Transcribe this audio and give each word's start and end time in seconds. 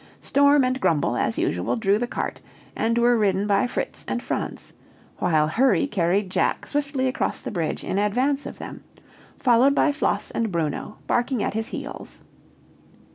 Storm 0.19 0.63
and 0.63 0.81
Grumble, 0.81 1.15
as 1.15 1.37
usual, 1.37 1.75
drew 1.75 1.99
the 1.99 2.07
cart, 2.07 2.41
and 2.75 2.97
were 2.97 3.15
ridden 3.15 3.45
by 3.45 3.67
Fritz 3.67 4.03
and 4.07 4.23
Franz; 4.23 4.73
while 5.19 5.47
Hurry 5.47 5.85
carried 5.85 6.31
Jack 6.31 6.65
swiftly 6.65 7.07
across 7.07 7.43
the 7.43 7.51
bridge 7.51 7.83
in 7.83 7.99
advance 7.99 8.47
of 8.47 8.57
them; 8.57 8.81
followed 9.37 9.75
by 9.75 9.91
Floss 9.91 10.31
and 10.31 10.51
Bruno, 10.51 10.97
barking 11.05 11.43
at 11.43 11.53
his 11.53 11.67
heels. 11.67 12.17